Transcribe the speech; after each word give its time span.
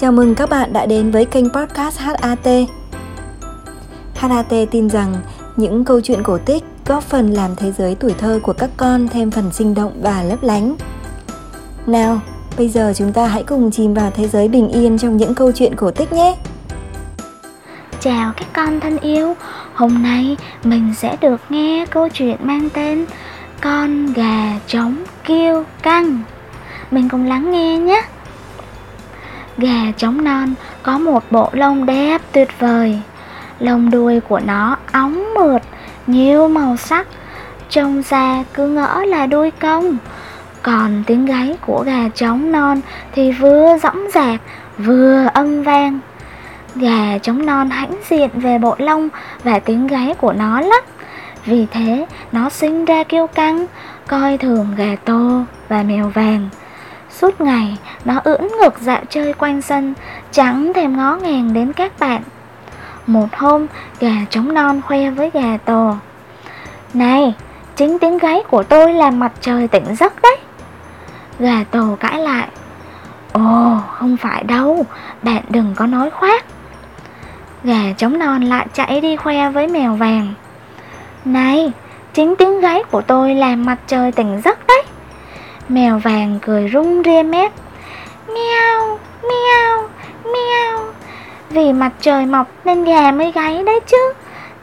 Chào 0.00 0.12
mừng 0.12 0.34
các 0.34 0.50
bạn 0.50 0.72
đã 0.72 0.86
đến 0.86 1.10
với 1.10 1.24
kênh 1.24 1.50
podcast 1.50 1.98
HAT. 1.98 2.46
HAT 4.14 4.52
tin 4.70 4.90
rằng 4.90 5.14
những 5.56 5.84
câu 5.84 6.00
chuyện 6.00 6.22
cổ 6.22 6.38
tích 6.38 6.64
góp 6.86 7.02
phần 7.02 7.30
làm 7.30 7.56
thế 7.56 7.72
giới 7.72 7.94
tuổi 7.94 8.14
thơ 8.18 8.40
của 8.42 8.52
các 8.52 8.70
con 8.76 9.08
thêm 9.08 9.30
phần 9.30 9.52
sinh 9.52 9.74
động 9.74 9.92
và 10.02 10.22
lấp 10.22 10.42
lánh. 10.42 10.76
Nào, 11.86 12.20
bây 12.58 12.68
giờ 12.68 12.92
chúng 12.96 13.12
ta 13.12 13.26
hãy 13.26 13.42
cùng 13.42 13.70
chìm 13.70 13.94
vào 13.94 14.10
thế 14.10 14.28
giới 14.28 14.48
bình 14.48 14.68
yên 14.68 14.98
trong 14.98 15.16
những 15.16 15.34
câu 15.34 15.52
chuyện 15.52 15.76
cổ 15.76 15.90
tích 15.90 16.12
nhé. 16.12 16.36
Chào 18.00 18.32
các 18.36 18.48
con 18.52 18.80
thân 18.80 18.98
yêu, 18.98 19.34
hôm 19.74 20.02
nay 20.02 20.36
mình 20.64 20.94
sẽ 20.96 21.16
được 21.20 21.40
nghe 21.48 21.86
câu 21.90 22.08
chuyện 22.08 22.36
mang 22.40 22.68
tên 22.74 23.06
Con 23.60 24.12
gà 24.12 24.58
trống 24.66 24.96
kêu 25.24 25.64
căng. 25.82 26.22
Mình 26.90 27.08
cùng 27.08 27.26
lắng 27.26 27.50
nghe 27.50 27.78
nhé. 27.78 28.02
Gà 29.60 29.92
trống 29.96 30.24
non 30.24 30.54
có 30.82 30.98
một 30.98 31.24
bộ 31.30 31.48
lông 31.52 31.86
đẹp 31.86 32.20
tuyệt 32.32 32.48
vời. 32.58 33.00
Lông 33.58 33.90
đuôi 33.90 34.20
của 34.20 34.40
nó 34.46 34.76
óng 34.92 35.34
mượt, 35.34 35.62
nhiều 36.06 36.48
màu 36.48 36.76
sắc, 36.76 37.06
trông 37.70 38.02
ra 38.02 38.44
cứ 38.54 38.68
ngỡ 38.68 39.04
là 39.06 39.26
đuôi 39.26 39.50
công. 39.50 39.96
Còn 40.62 41.02
tiếng 41.06 41.26
gáy 41.26 41.56
của 41.66 41.82
gà 41.86 42.08
trống 42.14 42.52
non 42.52 42.80
thì 43.12 43.32
vừa 43.32 43.76
dõng 43.82 44.06
dạc, 44.14 44.40
vừa 44.78 45.26
âm 45.34 45.62
vang. 45.62 45.98
Gà 46.74 47.18
trống 47.22 47.46
non 47.46 47.70
hãnh 47.70 47.94
diện 48.10 48.30
về 48.34 48.58
bộ 48.58 48.74
lông 48.78 49.08
và 49.44 49.58
tiếng 49.58 49.86
gáy 49.86 50.14
của 50.18 50.32
nó 50.32 50.60
lắm. 50.60 50.82
Vì 51.46 51.66
thế, 51.70 52.06
nó 52.32 52.48
sinh 52.48 52.84
ra 52.84 53.04
kêu 53.04 53.26
căng, 53.26 53.66
coi 54.06 54.38
thường 54.38 54.66
gà 54.76 54.96
tô 55.04 55.42
và 55.68 55.82
mèo 55.82 56.08
vàng. 56.08 56.48
Suốt 57.10 57.40
ngày, 57.40 57.78
nó 58.04 58.20
ưỡn 58.24 58.40
ngực 58.60 58.80
dạo 58.80 59.00
chơi 59.10 59.32
quanh 59.32 59.62
sân, 59.62 59.94
chẳng 60.32 60.72
thèm 60.72 60.96
ngó 60.96 61.16
ngàng 61.16 61.52
đến 61.52 61.72
các 61.72 61.92
bạn. 61.98 62.22
Một 63.06 63.36
hôm, 63.36 63.66
gà 64.00 64.12
trống 64.30 64.54
non 64.54 64.80
khoe 64.86 65.10
với 65.10 65.30
gà 65.34 65.56
tổ. 65.64 65.94
Này, 66.94 67.34
chính 67.76 67.98
tiếng 67.98 68.18
gáy 68.18 68.42
của 68.48 68.62
tôi 68.62 68.92
làm 68.92 69.18
mặt 69.18 69.32
trời 69.40 69.68
tỉnh 69.68 69.96
giấc 69.96 70.22
đấy. 70.22 70.36
Gà 71.38 71.64
tổ 71.70 71.96
cãi 72.00 72.18
lại. 72.18 72.48
Ồ, 73.32 73.78
không 73.92 74.16
phải 74.16 74.42
đâu, 74.44 74.86
bạn 75.22 75.42
đừng 75.48 75.74
có 75.76 75.86
nói 75.86 76.10
khoác. 76.10 76.44
Gà 77.64 77.92
trống 77.96 78.18
non 78.18 78.42
lại 78.42 78.66
chạy 78.72 79.00
đi 79.00 79.16
khoe 79.16 79.50
với 79.50 79.68
mèo 79.68 79.94
vàng. 79.94 80.34
Này, 81.24 81.72
chính 82.14 82.36
tiếng 82.36 82.60
gáy 82.60 82.82
của 82.90 83.00
tôi 83.00 83.34
làm 83.34 83.64
mặt 83.64 83.78
trời 83.86 84.12
tỉnh 84.12 84.40
giấc 84.44 84.66
đấy. 84.66 84.82
Mèo 85.70 85.98
vàng 85.98 86.38
cười 86.42 86.70
rung 86.72 87.02
ria 87.04 87.22
mép. 87.22 87.52
Mèo, 88.28 88.98
mèo, 89.22 89.88
mèo 90.24 90.78
Vì 91.50 91.72
mặt 91.72 91.92
trời 92.00 92.26
mọc 92.26 92.46
nên 92.64 92.84
gà 92.84 93.12
mới 93.12 93.32
gáy 93.32 93.62
đấy 93.62 93.80
chứ. 93.86 94.12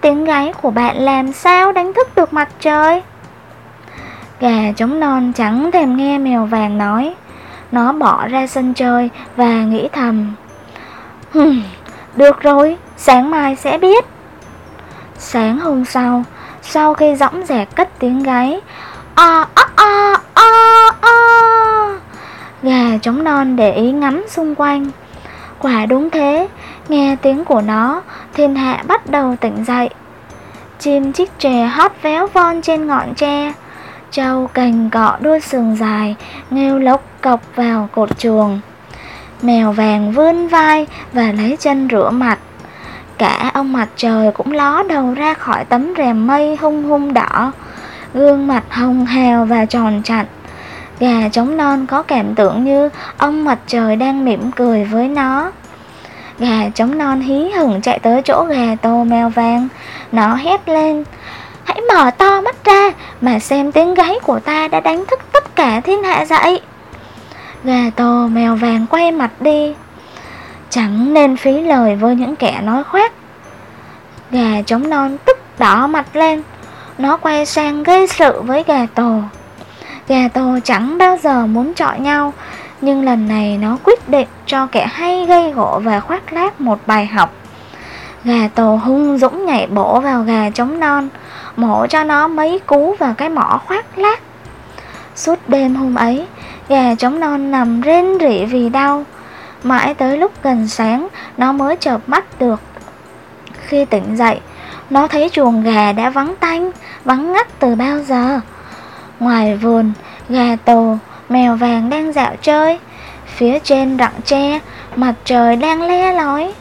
Tiếng 0.00 0.24
gáy 0.24 0.52
của 0.62 0.70
bạn 0.70 0.96
làm 0.96 1.32
sao 1.32 1.72
đánh 1.72 1.92
thức 1.94 2.08
được 2.16 2.32
mặt 2.32 2.48
trời? 2.60 3.02
Gà 4.40 4.72
trống 4.76 5.00
non 5.00 5.32
chẳng 5.32 5.70
thèm 5.70 5.96
nghe 5.96 6.18
mèo 6.18 6.46
vàng 6.46 6.78
nói. 6.78 7.14
Nó 7.72 7.92
bỏ 7.92 8.28
ra 8.28 8.46
sân 8.46 8.74
chơi 8.74 9.10
và 9.36 9.62
nghĩ 9.62 9.88
thầm. 9.92 10.34
Hừm, 11.32 11.62
được 12.16 12.40
rồi, 12.40 12.76
sáng 12.96 13.30
mai 13.30 13.56
sẽ 13.56 13.78
biết. 13.78 14.04
Sáng 15.18 15.60
hôm 15.60 15.84
sau, 15.84 16.24
sau 16.62 16.94
khi 16.94 17.16
dõng 17.16 17.46
dạc 17.46 17.68
cất 17.76 17.88
tiếng 17.98 18.22
gáy 18.22 18.60
O 19.14 19.46
a 19.54 19.64
Gà 22.64 22.98
trống 23.02 23.24
non 23.24 23.56
để 23.56 23.72
ý 23.72 23.92
ngắm 23.92 24.24
xung 24.28 24.54
quanh. 24.54 24.90
Quả 25.58 25.86
đúng 25.86 26.10
thế, 26.10 26.48
Nghe 26.88 27.16
tiếng 27.22 27.44
của 27.44 27.60
nó, 27.60 28.02
Thiên 28.34 28.54
hạ 28.54 28.84
bắt 28.86 29.10
đầu 29.10 29.36
tỉnh 29.40 29.64
dậy. 29.64 29.90
Chim 30.78 31.12
chích 31.12 31.38
chè 31.38 31.66
hót 31.66 31.92
véo 32.02 32.26
von 32.26 32.62
trên 32.62 32.86
ngọn 32.86 33.14
tre. 33.14 33.52
Trâu 34.10 34.46
cành 34.46 34.90
cọ 34.90 35.16
đuôi 35.20 35.40
sừng 35.40 35.76
dài, 35.76 36.16
Nghêu 36.50 36.78
lốc 36.78 37.02
cọc 37.20 37.40
vào 37.56 37.88
cột 37.92 38.18
chuồng. 38.18 38.60
Mèo 39.42 39.72
vàng 39.72 40.12
vươn 40.12 40.48
vai 40.48 40.86
Và 41.12 41.32
lấy 41.32 41.56
chân 41.60 41.88
rửa 41.90 42.10
mặt. 42.10 42.38
Cả 43.18 43.50
ông 43.54 43.72
mặt 43.72 43.88
trời 43.96 44.32
cũng 44.32 44.52
ló 44.52 44.82
đầu 44.82 45.14
ra 45.14 45.34
khỏi 45.34 45.64
tấm 45.64 45.94
rèm 45.96 46.26
mây 46.26 46.56
hung 46.56 46.84
hung 46.84 47.14
đỏ. 47.14 47.52
Gương 48.14 48.46
mặt 48.46 48.64
hồng 48.70 49.06
hào 49.06 49.44
và 49.44 49.64
tròn 49.64 50.00
chặt 50.04 50.24
Gà 51.00 51.28
trống 51.32 51.56
non 51.56 51.86
có 51.86 52.02
cảm 52.02 52.34
tưởng 52.34 52.64
như 52.64 52.88
ông 53.18 53.44
mặt 53.44 53.58
trời 53.66 53.96
đang 53.96 54.24
mỉm 54.24 54.50
cười 54.52 54.84
với 54.84 55.08
nó. 55.08 55.52
Gà 56.38 56.68
trống 56.74 56.98
non 56.98 57.20
hí 57.20 57.50
hửng 57.50 57.80
chạy 57.80 57.98
tới 57.98 58.22
chỗ 58.22 58.44
gà 58.44 58.76
tô 58.82 59.04
mèo 59.04 59.28
vàng. 59.28 59.68
Nó 60.12 60.34
hét 60.34 60.68
lên, 60.68 61.04
Hãy 61.64 61.80
mở 61.88 62.10
to 62.10 62.40
mắt 62.40 62.64
ra 62.64 62.90
mà 63.20 63.38
xem 63.38 63.72
tiếng 63.72 63.94
gáy 63.94 64.18
của 64.22 64.40
ta 64.40 64.68
đã 64.68 64.80
đánh 64.80 65.04
thức 65.06 65.20
tất 65.32 65.56
cả 65.56 65.80
thiên 65.80 66.02
hạ 66.02 66.24
dậy. 66.24 66.60
Gà 67.64 67.90
tô 67.96 68.28
mèo 68.28 68.54
vàng 68.56 68.86
quay 68.90 69.12
mặt 69.12 69.30
đi. 69.40 69.74
Chẳng 70.70 71.14
nên 71.14 71.36
phí 71.36 71.60
lời 71.60 71.96
với 71.96 72.16
những 72.16 72.36
kẻ 72.36 72.60
nói 72.62 72.84
khoác. 72.84 73.12
Gà 74.30 74.62
trống 74.66 74.90
non 74.90 75.16
tức 75.24 75.38
đỏ 75.58 75.86
mặt 75.86 76.16
lên. 76.16 76.42
Nó 76.98 77.16
quay 77.16 77.46
sang 77.46 77.82
gây 77.82 78.06
sự 78.06 78.42
với 78.42 78.64
gà 78.66 78.86
tổ 78.94 79.20
Gà 80.08 80.28
to 80.28 80.58
chẳng 80.64 80.98
bao 80.98 81.16
giờ 81.16 81.46
muốn 81.46 81.74
chọi 81.74 82.00
nhau. 82.00 82.32
Nhưng 82.80 83.04
lần 83.04 83.28
này 83.28 83.58
nó 83.58 83.78
quyết 83.84 84.08
định 84.08 84.28
cho 84.46 84.66
kẻ 84.66 84.86
hay 84.86 85.26
gây 85.26 85.52
gỗ 85.52 85.80
và 85.84 86.00
khoác 86.00 86.32
lác 86.32 86.60
một 86.60 86.78
bài 86.86 87.06
học. 87.06 87.34
Gà 88.24 88.48
tổ 88.54 88.76
hung 88.84 89.18
dũng 89.18 89.46
nhảy 89.46 89.66
bổ 89.66 90.00
vào 90.00 90.22
gà 90.22 90.50
trống 90.50 90.80
non, 90.80 91.08
Mổ 91.56 91.86
cho 91.86 92.04
nó 92.04 92.28
mấy 92.28 92.58
cú 92.66 92.96
vào 92.98 93.14
cái 93.14 93.28
mỏ 93.28 93.60
khoác 93.66 93.98
lác. 93.98 94.20
Suốt 95.14 95.38
đêm 95.48 95.74
hôm 95.74 95.94
ấy, 95.94 96.26
Gà 96.68 96.94
trống 96.94 97.20
non 97.20 97.50
nằm 97.50 97.80
rên 97.80 98.18
rỉ 98.20 98.44
vì 98.44 98.68
đau. 98.68 99.04
Mãi 99.62 99.94
tới 99.94 100.18
lúc 100.18 100.32
gần 100.42 100.68
sáng, 100.68 101.08
Nó 101.36 101.52
mới 101.52 101.76
chợp 101.76 102.00
mắt 102.06 102.24
được. 102.38 102.60
Khi 103.66 103.84
tỉnh 103.84 104.16
dậy, 104.16 104.40
Nó 104.90 105.08
thấy 105.08 105.28
chuồng 105.32 105.62
gà 105.62 105.92
đã 105.92 106.10
vắng 106.10 106.34
tanh, 106.40 106.70
Vắng 107.04 107.32
ngắt 107.32 107.60
từ 107.60 107.74
bao 107.74 107.98
giờ. 107.98 108.40
Ngoài 109.20 109.56
vườn, 109.56 109.92
Gà 110.28 110.56
tồ 110.56 110.96
Mèo 111.28 111.56
vàng 111.56 111.90
đang 111.90 112.12
dạo 112.12 112.34
chơi 112.42 112.78
Phía 113.26 113.58
trên 113.58 113.98
rặng 113.98 114.20
tre, 114.24 114.60
Mặt 114.96 115.14
trời 115.24 115.56
đang 115.56 115.82
le 115.82 116.12
lói 116.12 116.52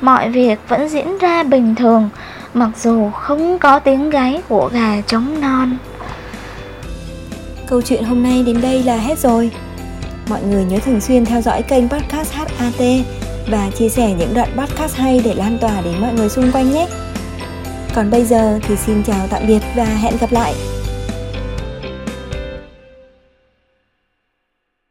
Mọi 0.00 0.30
việc 0.30 0.58
vẫn 0.68 0.88
diễn 0.88 1.18
ra 1.18 1.42
bình 1.42 1.74
thường, 1.74 2.08
Mặc 2.54 2.70
dù 2.76 3.10
không 3.10 3.58
có 3.58 3.78
tiếng 3.78 4.10
gáy 4.10 4.42
của 4.48 4.70
gà 4.72 5.00
trống 5.06 5.40
non 5.40 5.76
Câu 7.68 7.82
chuyện 7.82 8.04
hôm 8.04 8.22
nay 8.22 8.42
đến 8.46 8.60
đây 8.60 8.82
là 8.82 8.96
hết 8.96 9.18
rồi. 9.18 9.50
Mọi 10.28 10.42
người 10.42 10.64
nhớ 10.64 10.78
thường 10.78 11.00
xuyên 11.00 11.24
theo 11.24 11.40
dõi 11.40 11.62
kênh 11.62 11.88
podcast 11.88 12.32
HAT 12.32 12.80
và 13.50 13.70
chia 13.78 13.88
sẻ 13.88 14.14
những 14.18 14.34
đoạn 14.34 14.48
podcast 14.56 14.96
hay 14.96 15.20
để 15.24 15.34
lan 15.34 15.58
tỏa 15.60 15.80
đến 15.84 16.00
mọi 16.00 16.12
người 16.12 16.28
xung 16.28 16.52
quanh 16.52 16.70
nhé. 16.70 16.86
Còn 17.94 18.10
bây 18.10 18.24
giờ 18.24 18.58
thì 18.62 18.76
xin 18.76 19.02
chào 19.02 19.26
tạm 19.30 19.42
biệt 19.46 19.62
và 19.76 19.84
hẹn 19.84 20.14
gặp 20.20 20.32
lại. 20.32 20.54